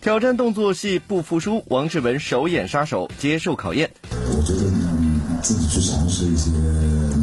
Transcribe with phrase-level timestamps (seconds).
[0.00, 3.90] 挑战动作戏不服输，王志文首演杀手接受考验。
[4.12, 6.50] 我觉得嗯，自己去尝试一些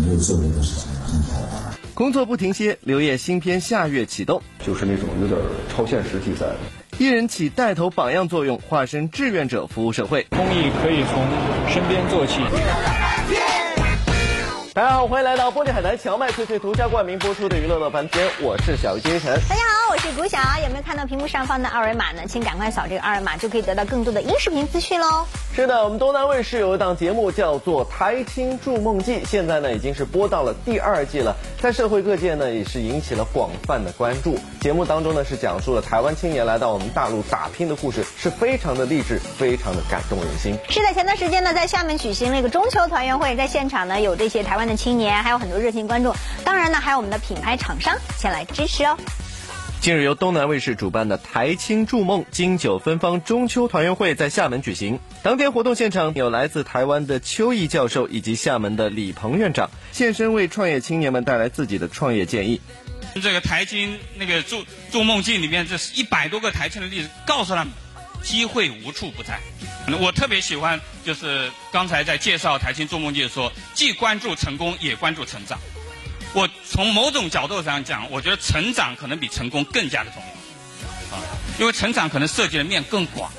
[0.05, 1.74] 没有做过的事情很好玩。
[1.94, 5.40] 工作不停歇，刘烨新片下月启动，就是那种有点
[5.74, 6.58] 超现实题材的。
[6.98, 10.28] 一人起带头榜样作用，化身志愿者服务社会。
[10.32, 11.24] 公益可以从
[11.74, 12.42] 身边做起。
[14.76, 19.39] 大家好，欢迎来到玻璃海南荞麦脆脆独家冠名播出的娱乐乐翻天，我是小鱼金晨。
[19.48, 20.39] 大家好，我是谷晓。
[20.63, 22.23] 有没有看到屏幕上方的二维码呢？
[22.27, 25.27] 请赶快扫这个二维码，就可以得到更多的音视频资讯喽。
[25.55, 34.40] 是的，我们东南卫视有一档节目叫做《台青筑梦记》，现在呢已经是播到了第二季了，在社会各界呢也是引起了广泛的关注。
[34.59, 40.57] 节目当中呢是讲述了台湾青年来到我们大陆打拼的故事，是非常的励志，非常的感动人心。
[40.67, 48.98] 是的，前段时间呢在厦门举行了一个中秋团圆会，在现场呢有这些台湾的青年，还有很多热心观众，当然呢还有我们的品牌厂商前来支持哦。
[49.82, 54.98] 近日，由东南卫视主办的台青筑梦金九芬芳中秋团圆会在厦门举行。
[55.24, 62.62] 当天活动现场有来自台湾的邱毅教授以及厦门的李鹏院长现身，为创业青年们带来自己的创业建议。
[63.21, 67.74] 这个台青那个筑筑梦记里面，这是一百多个台青的例子，告诉他们，
[68.24, 69.40] 机会无处不在。
[70.00, 75.60] 我特别喜欢，就是刚才在介绍台青筑梦记说，既关注成功，也关注成长。
[76.34, 81.22] 我从某种角度上讲，我觉得成长可能比成功更加的重要，啊，
[81.60, 83.32] 因为成长可能涉及的面更广，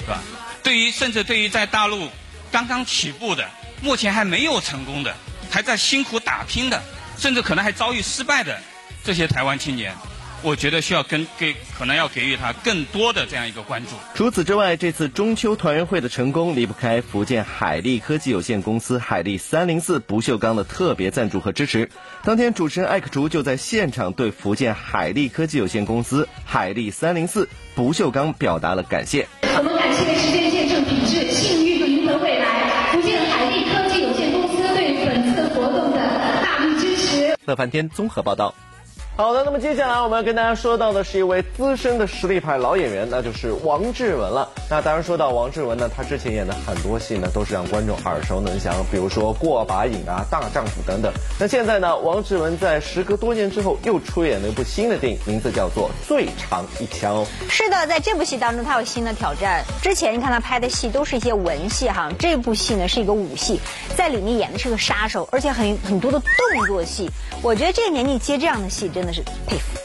[0.00, 0.20] 是吧？
[0.62, 2.10] 对于甚至对于在大陆
[2.50, 3.48] 刚刚起步的、
[3.80, 5.16] 目前还没有成功的、
[5.50, 6.82] 还在辛苦打拼的，
[7.16, 8.60] 甚至可能还遭遇失败的
[9.04, 9.94] 这些台湾青年。
[10.42, 13.90] 我觉得需要跟给可能要给予他更多的这样一个关注。
[14.14, 21.90] 除此之外，这次中秋团圆会的成功离不开福建海力科技有限公司海力三零四不锈钢的特别赞助和支持。
[22.22, 29.26] 当天，主持人艾克竹就在现场对福建海力科技有限公司海力三零四不锈钢表达了感谢。
[29.42, 32.92] 我们感谢时间见证品质，幸运赢得未来。
[32.92, 35.98] 福建海力科技有限公司对本次活动的
[36.42, 37.36] 大力支持。
[37.46, 38.54] 乐翻天综合报道。
[39.16, 44.46] 好的，那么接下来我们要跟大家说到的是一位资深的实力派老演员，那就是王志文了。
[44.68, 51.10] 那当然说到王志文呢，他之前演的很多戏呢都是让观众耳熟能详，比如说《过把瘾》啊、《大丈夫》等等。
[51.40, 57.24] 那现在呢，王志文在时隔多年之后又出演了一部新的电影，名字叫做《最长一枪》。
[57.48, 59.64] 是的，在这部戏当中，他有新的挑战。
[59.80, 63.58] 之前你看他拍的戏都是一些文戏哈，这部戏呢是一个武戏，
[63.96, 67.08] 在里面演的是个杀手，而且很很多的动作戏。
[67.40, 69.78] 我觉得这个年纪接这样的戏真是佩服。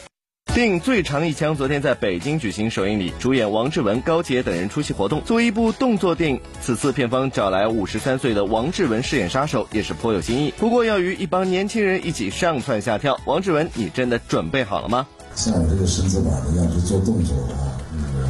[0.54, 5.22] 电影《最长一枪》昨天在北京举行首映礼，主演王志文、高洁等人出席活动。
[5.24, 10.52] 作为一部动作电影，此次片方找来五十三岁的王志文饰演杀手，也是颇有新意。
[10.58, 15.06] 不过要与一帮年轻人一起上蹿下跳，王志文，你真的准备好了吗？
[15.34, 18.28] 像我这个身子板的，要是做动作的话，那个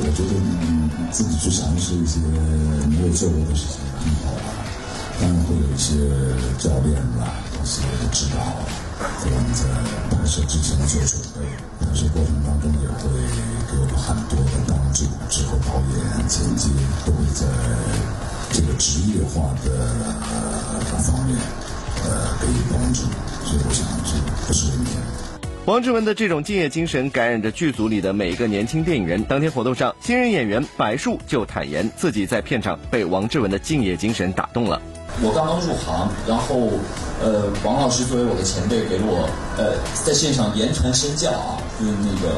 [0.00, 4.42] 我觉得嗯自己去尝试一些没有做过的事情挺好玩。
[5.20, 5.94] 当然会有一些
[6.58, 7.30] 教练啦，
[7.62, 8.42] 一些指导，
[9.18, 9.64] 在我们在
[10.10, 11.46] 拍摄之前做准备，
[11.80, 13.10] 拍摄过程当中也会
[13.70, 15.04] 给我很多的帮助。
[15.28, 16.70] 之后导演、剪辑
[17.04, 17.46] 都会在
[18.52, 19.70] 这个职业化的
[20.22, 21.36] 呃方面
[22.04, 23.02] 呃给予帮助，
[23.44, 24.12] 所以我想这
[24.46, 24.92] 不是问题。
[25.64, 29.22] 王志文的这种敬业精神感染着剧组里的每一个年轻电影人。
[29.24, 34.82] 当天活动上，新人演员白树就坦言自己在片场被王志文的敬业精神打动了。
[35.20, 36.72] 我刚刚入行，然后，
[37.20, 39.28] 呃，王老师作为我的前辈，给我
[39.58, 42.34] 呃在现场言传身教啊，就是那个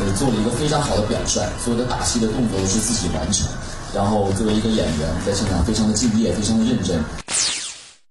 [0.00, 3.46] 呃做了一个非常好的表率，所有的打戏的动作都是自己完成，
[3.94, 6.98] 然后作为一个演员，在现场非常的敬业，非常的认真。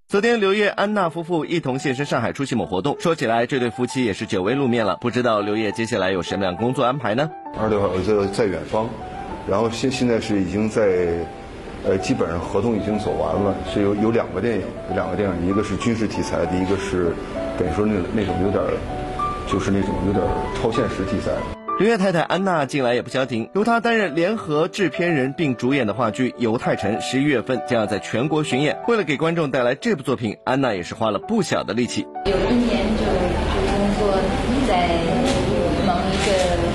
[0.07, 2.95] 昨天，刘烨、安娜夫妇一同现身上海出席某活动。
[2.99, 7.27] 说起来，这对夫妻也是久未露面了，不知道刘烨接下来有什么样工作安排呢？
[7.59, 8.87] 二六号，我在在远方，
[9.49, 11.25] 然后现现在是已经在。
[11.85, 17.13] 呃，基本上合同已经走完了，是有有两个电影，有两个电影，一个是军事题材的，一个是
[17.57, 18.63] 等于说那那种有点，
[19.47, 20.23] 就是那种有点
[20.55, 21.31] 超现实题材。
[21.79, 28.75] 刘烨太太安娜近来也不消停，由她担任联合制片人并主演的话剧《犹太城》，十一月份将要在全国巡演。
[28.87, 32.07] 为了给观众带来这部作品，安娜也是花了不小的力气。
[32.25, 34.17] 有一年就就工作
[34.67, 34.89] 在
[35.85, 36.33] 忙一个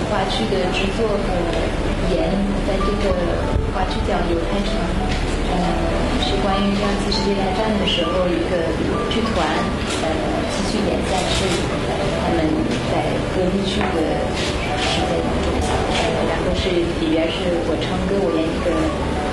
[0.09, 2.31] 话剧的制作和演，
[2.69, 3.52] 在这个。
[3.91, 4.75] 这叫《犹太城》，
[5.51, 5.55] 呃，
[6.23, 8.71] 是关于第二次世界大战的时候，一个
[9.11, 9.47] 剧团，
[10.03, 10.07] 呃，
[10.51, 11.45] 继续演下去
[12.23, 12.47] 他们
[12.91, 13.03] 在
[13.35, 13.99] 隔离区的
[14.79, 15.51] 时间当中，
[16.29, 16.71] 然后是
[17.01, 18.71] 里边是我唱歌，我演一个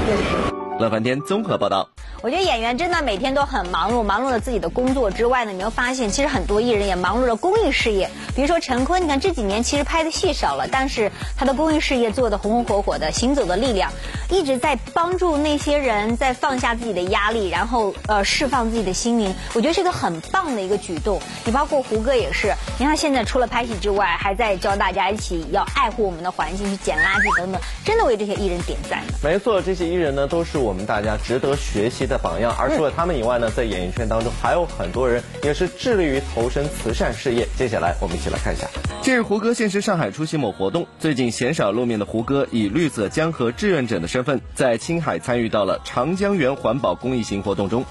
[0.06, 0.49] 歌手。
[0.80, 1.90] 乐翻天综合报道。
[2.22, 8.10] 我觉得演员真的每天都很忙碌，忙碌了自己的工作之外呢，你没有发现，其实很多艺人也忙碌了公益事业。
[8.34, 13.92] 比如说陈坤，你看这几年其实拍的戏少了，但是他的公益事业做的红红火火的，行走的力量
[14.30, 19.36] 一直在帮助那些人在放下自己的压力，然后呃释放自己的心灵。
[19.54, 21.22] 我觉得是一个很棒的一个举动。
[21.46, 29.02] 你包括胡歌也是，你看他现在除了拍戏之外，还在教大家一起要爱护我们的环境，去捡垃圾等等，真的为这些艺人点赞。
[29.24, 32.56] 没错，这些艺人呢都是我们大家值得学习的榜样。
[32.58, 37.48] 而除了他们以外呢，在演艺圈当中还有很多人也是致力于投身慈善事业。
[37.58, 38.68] 接下来我们一起来看一下。
[39.02, 40.88] 近日，胡歌现身上海出席某活动。
[41.00, 47.86] 最近鲜少露面的胡歌，以绿色江河志愿者的身份，在青海参与到了长江源环保公益行活动中。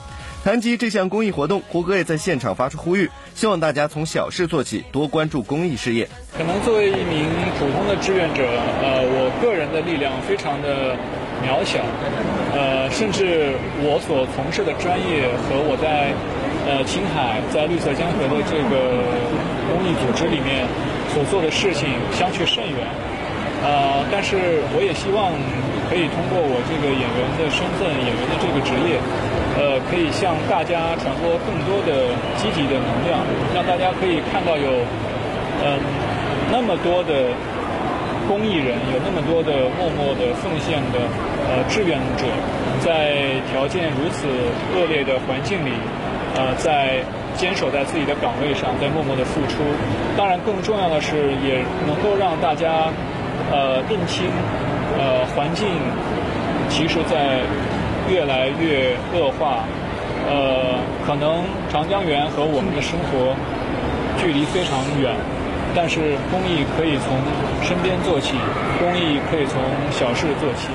[0.45, 6.09] 谈及这项公益活动，胡歌也在现场发出呼吁，希望大家从小事做起，多关注公益事业。
[6.37, 7.27] 可能作为一名
[7.59, 10.95] 普通的志愿者，呃，我个人的力量非常的
[11.43, 11.81] 渺小，
[12.59, 16.11] 呃，甚至我所从事的专业和我在
[16.67, 18.99] 呃青海在绿色江河的这个
[19.71, 20.67] 公益组织里面
[21.15, 22.83] 所做的事情相去甚远。
[23.63, 25.31] 呃，但是我也希望
[25.87, 28.99] 可以通过我这个演员的身份、演员的这个职业，
[29.55, 32.11] 呃，可以向大家传播更多的
[32.43, 33.23] 积极的能量，
[33.55, 34.83] 让大家可以看到有，
[35.63, 35.79] 嗯，
[36.51, 37.31] 那么多的
[38.29, 41.01] 公益人，有那么多的默默的奉献的
[41.49, 42.29] 呃志愿者，
[42.85, 44.29] 在条件如此
[44.77, 45.73] 恶劣的环境里，
[46.37, 47.01] 呃，在
[47.35, 49.65] 坚守在自己的岗位上，在默默的付出。
[50.17, 52.93] 当然，更重要的是，也能够让大家。
[53.51, 54.27] 呃，认清，
[54.99, 55.69] 呃，环境
[56.69, 57.39] 其实在
[58.11, 59.65] 越来越恶化，
[60.29, 60.77] 呃，
[61.07, 63.33] 可能长江源和我们的生活
[64.21, 65.15] 距离非常远，
[65.75, 67.17] 但是公益可以从
[67.63, 68.35] 身边做起，
[68.79, 70.69] 公益可以从小事做起。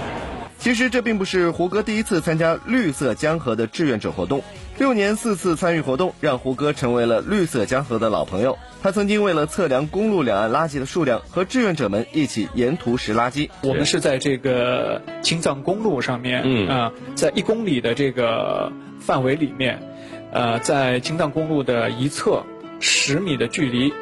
[0.57, 4.41] 其实这并不是胡歌第一次参加绿色江河的志愿者活动，
[4.77, 8.57] 六年四次参与活动，让胡歌成为了绿色江河的老朋友。
[8.81, 13.49] 他曾经为了测量公路两岸垃圾的数量，和志愿者们一起沿途拾垃圾。
[13.61, 19.81] 我们是在这个青藏公路上面，嗯啊，在一公里的这个范围里面，
[20.31, 22.43] 呃，在青藏公路的一侧
[22.79, 23.93] 十米的距离，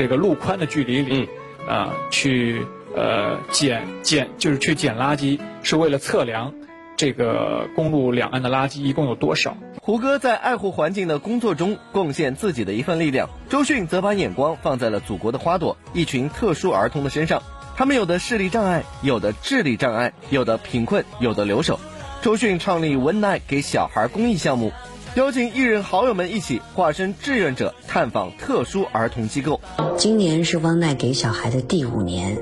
[0.00, 1.28] 这个路宽的距离里，
[1.68, 2.64] 啊，去。
[2.92, 6.52] 呃，捡捡就是去捡垃圾，是为了测量
[6.96, 9.56] 这个公路两岸的垃圾一共有多少。
[9.80, 17.44] 胡歌在爱护环境的工作中贡献自己的一份力量，周迅则把眼光放在了祖国的花朵——一群特殊儿童的身上。
[17.76, 21.78] 他们有的视力障碍，有的智力障碍，有的贫困，有的留守。
[22.22, 24.72] 周迅创立文奈给小孩公益项目。
[25.16, 29.60] 邀请艺人好友们一起化身志愿者，探访特殊儿童机构。
[29.96, 32.38] 今年是汪奈给小孩的第五年，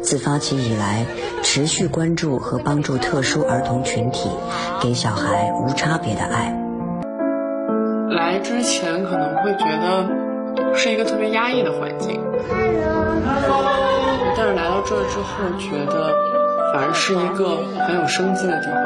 [0.00, 1.06] 自发起以来，
[1.42, 4.30] 持续关注和帮助特殊儿童群体，
[4.80, 6.56] 给小孩无差别的爱。
[8.10, 10.08] 来之前可能会觉得
[10.76, 12.22] 是一个特别压抑的环境，
[14.36, 16.14] 但是来到这之后，觉得
[16.72, 17.56] 反而是一个
[17.88, 18.78] 很有生机的地方。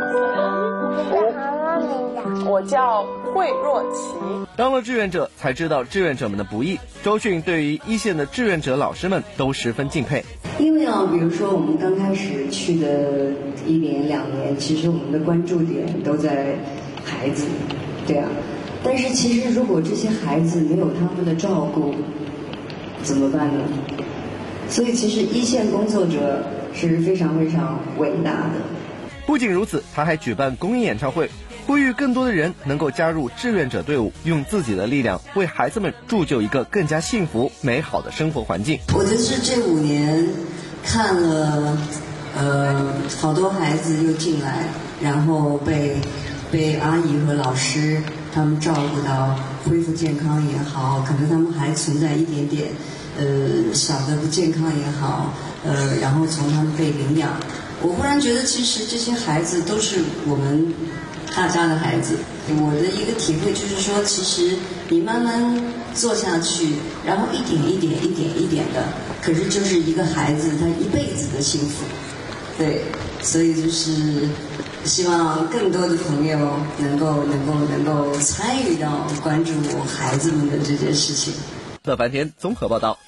[2.45, 3.05] 我叫
[3.35, 4.15] 惠若琪。
[4.57, 6.79] 当了志愿者，才知道志愿者们的不易。
[7.03, 10.25] 周迅对于一线的志愿者老师们都十分敬佩。
[10.59, 13.31] 因为啊，比如说我们刚开始去的
[13.67, 16.57] 一年两年，其实我们的关注点都在
[17.05, 17.47] 孩子，
[18.07, 18.29] 对啊。
[18.83, 21.95] 但是其实如果这些孩子没有他们的照顾，
[23.03, 23.65] 怎么办呢？
[24.69, 28.61] 所以其实一线工作者是非常非常伟大的。
[29.27, 31.29] 不仅如此，他还举办公益演唱会。
[31.69, 38.81] 呼吁更多的人能够加入志愿者队伍，用自己的力量为孩子们铸就一个更加幸福美好的生活环境。
[38.95, 40.27] 我就是这五年
[40.83, 41.77] 看了，
[42.35, 44.65] 呃，好多孩子又进来，
[45.03, 45.99] 然后被
[46.51, 48.03] 被阿姨和老师
[48.35, 52.69] 他们照顾到恢复健康也好，可能他们还存在一点点
[53.19, 55.35] 呃小的不健康也好，
[55.67, 57.39] 呃，然后从他们被领养，
[57.83, 60.73] 我忽然觉得其实这些孩子都是我们。
[61.39, 62.17] 大家的孩子，
[62.49, 64.57] 我的一个体会就是说，其实
[64.89, 65.63] 你慢慢
[65.95, 66.75] 做下去，
[67.07, 68.83] 然后一点一点、一点一点的，
[69.23, 71.85] 可是就是一个孩子他一辈子的幸福，
[72.59, 72.83] 对，
[73.23, 74.29] 所以就是
[74.85, 76.37] 希望更多的朋友
[76.77, 79.53] 能够、能够、能够参与到关注
[79.87, 81.33] 孩子们的这件事情。
[81.85, 82.99] 乐翻天综合报道。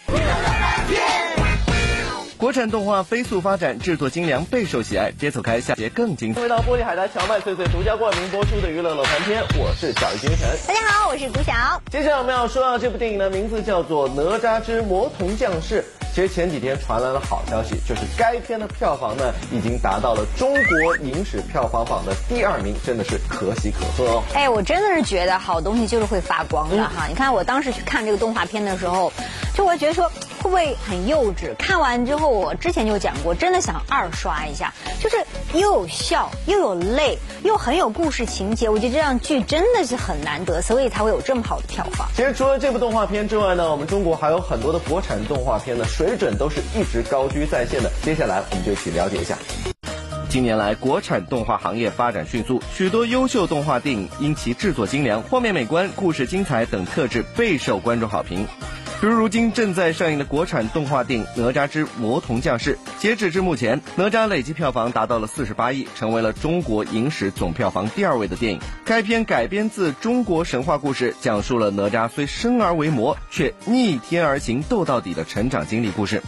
[2.41, 5.13] 国产动画飞速发展，制作精良，备受喜爱。
[5.21, 6.41] 别走开，下节更精彩。
[6.41, 10.49] 回到玻璃海苔荞麦脆脆独家冠名播出的娱乐乐翻天，我是小鱼精神。
[10.67, 11.53] 大家好，我是古晓。
[11.91, 15.83] 接下来我们要说到这部电影的名字叫做《哪吒之魔童降世》。
[16.15, 24.23] 其实前几天传来了好消息，就是该片的票房呢已经达到了中国影史票房榜的第二名，真的是可喜可贺哦。
[24.33, 27.07] 哎，我真的是觉得好东西就是会发光的哈！
[27.07, 29.13] 你看我当时去看这个动画片的时候，
[29.55, 31.55] 就我觉得说会不会很幼稚？
[31.57, 35.17] 看完之后，我之前就讲过，真的想二刷一下，就是
[35.55, 38.69] 又有笑又有泪，又很有故事情节。
[38.69, 42.09] 我觉得这样剧真的是很难得，所以才会有这么好的票房。
[42.17, 47.93] 其实除了这部动画片之外呢，我们中国还有很多的国产动画片呢，水准都是一直高居在线的。
[48.03, 49.39] 接下来我们就一起了解一下。
[50.29, 58.49] 近年来，国产动画行业发展迅速，许多优秀动画电影因其制作精良、画面美观、故事精彩等特质备受观众好评。
[59.01, 68.61] 比如如今正在上映的国产动画电影《哪吒之魔童降世》，截止至目前，哪吒累计票房达到了四十八亿，成为了中国影史总票房第二位的电影。
[68.85, 76.21] 该片改编自中国神话故事，讲述了哪吒虽生而为魔，却逆天而行斗到底的成长经历故事。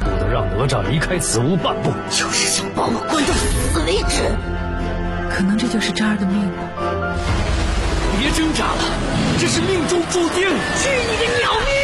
[0.00, 4.24] 不能让哪吒离开此屋半步，就是想把我关到死为止。
[5.32, 7.14] 可能这就是渣儿的命吧。
[8.18, 8.82] 别挣扎了，
[9.38, 10.42] 这是命中注定。
[10.42, 11.75] 去你的鸟命！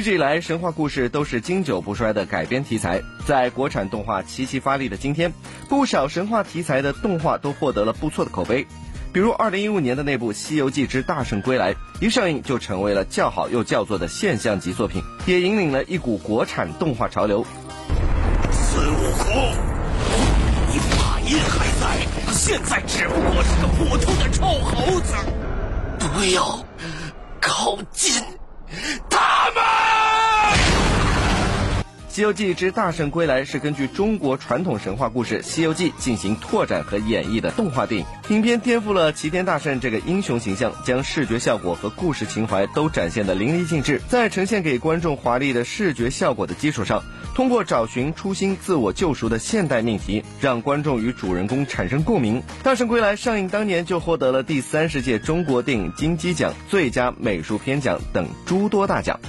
[0.00, 3.02] 一直以来，神话故事都是经久不衰的改编题材。
[3.26, 5.34] 在国产动画齐齐发力的今天，
[5.68, 8.66] 不少神话题材的动画都获得了不错的口碑。
[9.12, 17.44] 比如2015年的那部《西游记之大圣归来》，一上映就成为了叫好又叫座的现象级作品，也引领了一股国产动画潮流。
[18.50, 19.34] 孙悟空，
[20.72, 25.14] 你法印还在，现在只不过是个普通的臭猴子。
[25.98, 26.64] 不要
[27.38, 28.14] 靠近
[29.10, 29.39] 他们！
[32.10, 38.06] 《西游记之大圣归来》是根据中国传统神话故事《西游记》进行拓展和演绎的动画电影。
[38.30, 44.02] 影片颠覆了齐天大圣这个英雄形象，将视觉效果和故事情怀都展现得淋漓尽致。
[44.08, 52.40] 在呈现给观众华丽的视觉效果的基础上，通过找寻初心、自我救赎的现代命题，让观众与主人公产生共鸣。
[52.64, 59.20] 《大圣归来》上映当年就获得了第三十届中国电影金鸡奖最佳美术片奖等诸多大奖。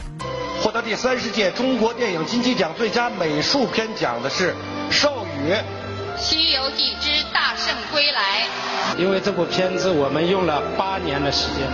[0.62, 4.53] 获得第三十届中国电影金鸡奖最佳美术片奖的是
[4.91, 5.51] 授予
[6.20, 8.48] 《西游记之大圣归来》。
[9.00, 11.68] 因为这部片子我们用了八年的时间，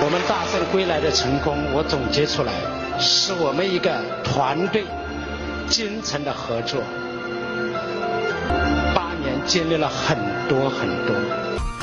[0.00, 2.52] 我们《大圣归来》的成功，我总结出来
[3.00, 4.84] 是我们一个团队
[5.68, 6.80] 精诚的合作。
[8.94, 10.16] 八年经历了很
[10.48, 11.16] 多很多。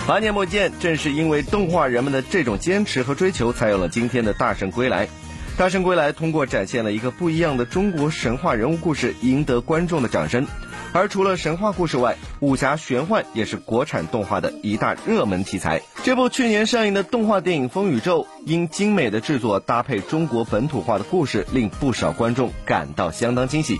[0.07, 5.05] 八年磨剑，正是因为动画人们的这种坚持和追求，才有了今天的《大圣归来》。
[5.57, 10.45] 《大圣归来》通过展现了一个不一样的中国神话人物故事，赢得观众的掌声。
[10.93, 15.81] 而除了神话故事外，武侠玄幻也是国产动画的一大热门题材。
[16.03, 23.79] 这部去年上映的动画电影《风宇宙》，因精美的制作搭配中国本土化的故事，令不少观众感到相当惊喜。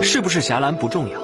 [0.00, 1.20] 是不是侠岚不重要，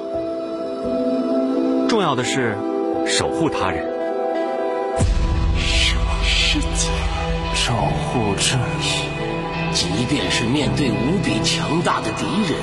[1.88, 2.59] 重要的是
[3.07, 3.92] 守护他人，
[7.73, 9.09] 守护正义。
[9.73, 12.61] 即便是面对无比强大的敌人，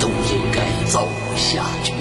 [0.00, 1.92] 都应该走下去。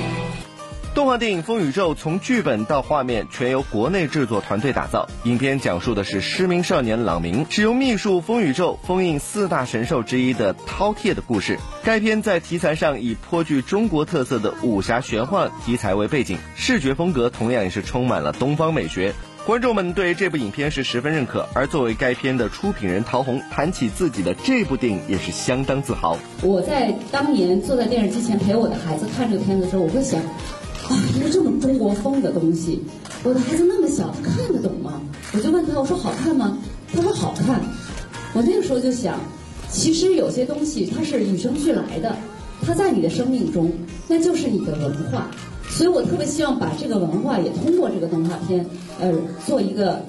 [0.96, 5.08] 动画电影《风宇宙》从剧本到画面全由国内制作团队打造。
[5.26, 11.60] 影片讲述的是失明少年朗明使用秘术风宇宙封印四大神兽之一的饕餮的故事。
[11.84, 19.14] 该片在题材上以颇具中国特色的武侠玄幻题材为背景，视觉风格同样也是充满了东方美学。
[19.46, 26.18] 观众们对这部影片是十分认可，而作为该片的出品人陶虹谈起自己的这部电影也是相当自豪。
[26.42, 30.20] 我在当年坐在电视机前陪我的孩子看这个片子的时候，我会想。
[30.20, 32.84] 啊，一个这么中国风的东西，
[33.24, 35.00] 我的孩子那么小，看得懂吗？
[35.32, 36.58] 我就问他，我说好看吗？
[36.92, 37.62] 他说好看。
[38.34, 39.20] 我那个时候就想，
[39.70, 42.16] 其实有些东西它是与生俱来的，
[42.66, 43.72] 它在你的生命中，
[44.08, 45.30] 那就是你的文化。
[45.76, 48.66] 所以我特别希望把这个文化也通过这个动画片，
[48.98, 49.12] 呃，
[49.46, 50.00] 做一个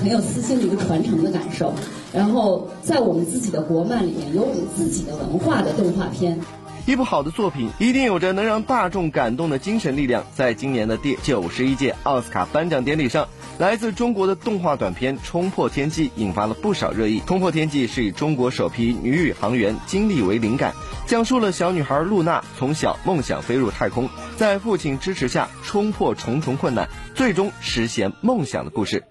[0.00, 1.74] 很有私心的一个传承的感受。
[2.10, 6.40] 然后在我们自己的国漫里面，有我们自己的文化的动画片。
[6.86, 10.26] 一部好的作品一定有着能让大众感动的精神力量。
[10.34, 17.20] 在今年的第九十一届奥斯卡颁奖典礼上，来自中国的动画短片《冲破天际》引发了不少热议。
[17.26, 20.74] 《冲破天际》是以中国首批女宇航员经历为灵感，
[21.06, 29.04] 讲述了小女孩露娜从小梦想飞入太空，在父亲支持下冲破重重困难，最终实现梦想的故事。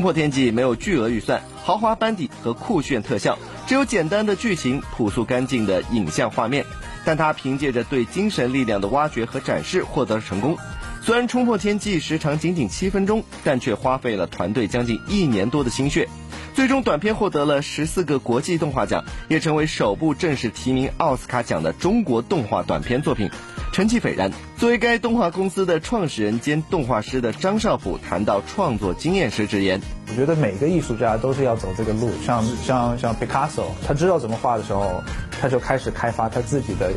[0.00, 6.64] 冲破天际没有巨额预算、豪华班底和酷炫特效，只有简单的剧情、朴素干净的影像画面。
[7.04, 10.56] 但它凭借着对精神力量的挖掘和展示获得了成功。
[11.02, 16.08] 虽然冲破天际时长仅仅七分钟，但却花费了团队将近一年多的心血。
[16.54, 23.28] 最终，短片获得了十四个国际动画奖，也成为首部正式提名奥斯卡奖的中国动画短片作品，
[23.72, 24.30] 成绩斐然。
[24.56, 35.02] 作为该动画公司的创始人兼动画师的张少甫谈到创作经验时直言：“我觉得每个艺术家都是要走这个路，像像像 Picasso，他知道怎么画的时候，
[35.40, 36.92] 他就开始开发他自己的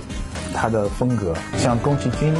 [0.53, 1.35] 他的风格。
[1.57, 2.33] 像宫崎骏。”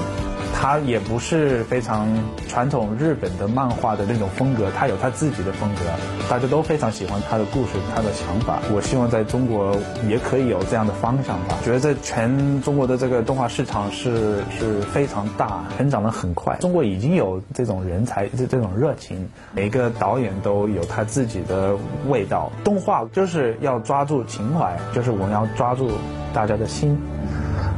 [0.63, 2.07] 他也不是非常
[2.47, 5.81] 传统日本的漫画的那种风格，他有他自己的风格，
[6.29, 8.59] 大家都非常喜欢他的故事，他的想法。
[8.73, 9.75] 我希望在中国
[10.07, 11.57] 也可以有这样的方向吧。
[11.65, 16.55] 觉得在全中国的这个动画市场是是非常大，成长的很快。
[16.61, 21.75] 中国已经有这种人才，这这种热情，每个导演都有他自己的
[22.07, 22.49] 味道。
[22.63, 25.91] 动画就是要抓住情怀，就是我们要抓住
[26.33, 26.97] 大家的心。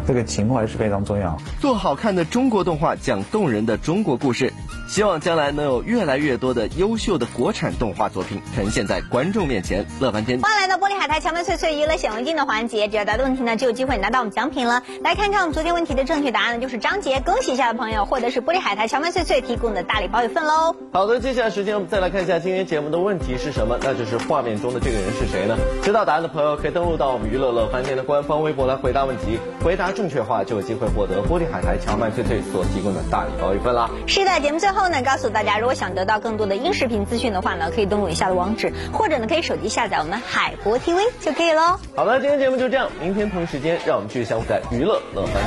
[0.07, 1.37] 这个情怀是非常重要。
[1.59, 4.53] 做好看的中国动画，讲动人的中国故事。
[4.87, 10.39] 希望将来能有越来越多的优秀的国产动画作品呈现在观众面前，乐翻天。
[10.39, 12.87] 欢迎来到玻璃海苔，荞麦脆脆娱乐显微镜的环节。
[12.87, 14.83] 只要答对问题呢，就有机会拿到我们奖品了。
[15.03, 17.19] 来看看我们昨天问题的正确答案呢，就是张杰。
[17.25, 20.75] 恭喜一下的朋友，获得是玻璃海苔荞麦脆脆提供的大礼包一份喽。
[20.93, 23.77] 好的，接下来时间我们再来看一下今天节目的问题是什么？
[23.81, 25.57] 那就是画面中的这个人是谁呢？
[25.81, 29.39] 知道答案的朋友可以登录到我们娱乐乐翻天的官方微博来回答问题。
[29.63, 33.89] 回答正确话就有机会获得玻璃海苔荞麦脆脆所提供的大礼包一份啦。
[34.05, 35.57] 是的，节目最后呢，告诉大家。
[35.57, 41.79] 如果想得到更多的音视频资讯的话呢，可以登录以下的网址，或者呢可以手机下载我们海博 TV 就可以喽。
[41.95, 45.41] 好了，今天节目就这样，明天同一时间让我们继续相互在娱乐乐翻。